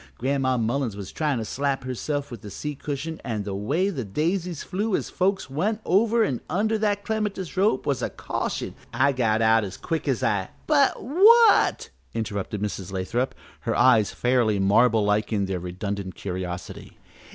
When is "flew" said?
4.63-4.95